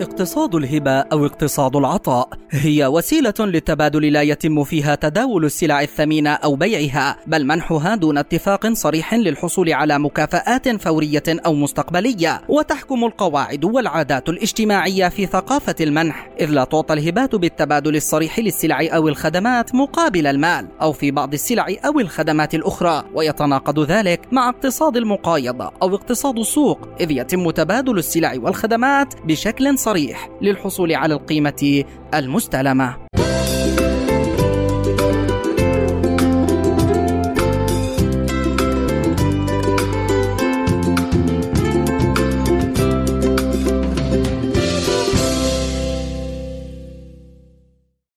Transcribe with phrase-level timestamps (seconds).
[0.00, 6.56] اقتصاد الهبة أو اقتصاد العطاء هي وسيلة للتبادل لا يتم فيها تداول السلع الثمينة أو
[6.56, 14.28] بيعها بل منحها دون اتفاق صريح للحصول على مكافآت فورية أو مستقبلية وتحكم القواعد والعادات
[14.28, 20.68] الاجتماعية في ثقافة المنح إذ لا تعطى الهبات بالتبادل الصريح للسلع أو الخدمات مقابل المال
[20.82, 26.88] أو في بعض السلع أو الخدمات الأخرى ويتناقض ذلك مع اقتصاد المقايضة أو اقتصاد السوق
[27.00, 29.87] إذ يتم تبادل السلع والخدمات بشكل صريح
[30.42, 31.84] للحصول على القيمة
[32.14, 33.07] المستلمة.